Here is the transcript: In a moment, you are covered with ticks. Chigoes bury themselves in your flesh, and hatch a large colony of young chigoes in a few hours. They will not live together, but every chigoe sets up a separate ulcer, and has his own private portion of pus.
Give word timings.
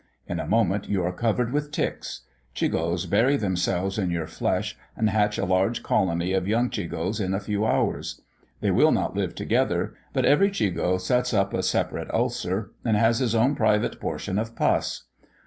In 0.25 0.39
a 0.39 0.47
moment, 0.47 0.89
you 0.89 1.03
are 1.03 1.13
covered 1.13 1.53
with 1.53 1.69
ticks. 1.71 2.21
Chigoes 2.55 3.05
bury 3.07 3.37
themselves 3.37 3.99
in 3.99 4.09
your 4.09 4.25
flesh, 4.25 4.75
and 4.97 5.11
hatch 5.11 5.37
a 5.37 5.45
large 5.45 5.83
colony 5.83 6.33
of 6.33 6.47
young 6.47 6.71
chigoes 6.71 7.19
in 7.23 7.35
a 7.35 7.39
few 7.39 7.67
hours. 7.67 8.19
They 8.61 8.71
will 8.71 8.91
not 8.91 9.15
live 9.15 9.35
together, 9.35 9.93
but 10.11 10.25
every 10.25 10.49
chigoe 10.49 10.97
sets 10.99 11.35
up 11.35 11.53
a 11.53 11.61
separate 11.61 12.09
ulcer, 12.15 12.71
and 12.83 12.97
has 12.97 13.19
his 13.19 13.35
own 13.35 13.53
private 13.53 13.99
portion 14.01 14.39
of 14.39 14.55
pus. 14.55 15.03